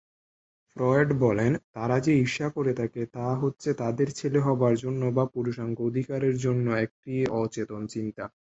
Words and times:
Freud 0.75 1.09
বলেন, 1.21 1.51
তারা 1.75 1.97
যে 2.05 2.11
ঈর্ষা 2.21 2.47
করে 2.55 2.73
থাকে 2.75 3.01
তা 3.15 3.27
হচ্ছে 3.41 3.69
তাদের 3.81 4.07
ছেলে 4.19 4.39
হবার 4.47 4.73
জন্য 4.77 5.01
বা 5.17 5.23
পুরুষাঙ্গ 5.35 5.77
অধিকারের 5.89 6.35
জন্য 6.37 6.65
একটি 6.85 7.13
অচেতন 7.37 7.81
ইচ্ছা। 7.91 8.25